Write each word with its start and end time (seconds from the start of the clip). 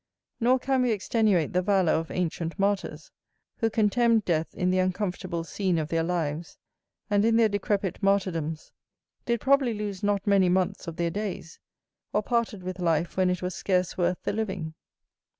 Nor 0.39 0.57
can 0.57 0.81
we 0.81 0.91
extenuate 0.91 1.53
the 1.53 1.61
valour 1.61 1.91
of 1.91 2.09
ancient 2.09 2.57
martyrs, 2.57 3.11
who 3.57 3.69
contemned 3.69 4.25
death 4.25 4.51
in 4.55 4.71
the 4.71 4.79
uncomfortable 4.79 5.43
scene 5.43 5.77
of 5.77 5.89
their 5.89 6.01
lives, 6.01 6.57
and 7.11 7.23
in 7.23 7.35
their 7.35 7.47
decrepit 7.47 8.01
martyrdoms 8.01 8.71
did 9.27 9.39
probably 9.39 9.75
lose 9.75 10.01
not 10.01 10.25
many 10.25 10.49
months 10.49 10.87
of 10.87 10.95
their 10.95 11.11
days, 11.11 11.59
or 12.13 12.23
parted 12.23 12.63
with 12.63 12.79
life 12.79 13.15
when 13.15 13.29
it 13.29 13.43
was 13.43 13.53
scarce 13.53 13.95
worth 13.95 14.17
the 14.23 14.33
living. 14.33 14.73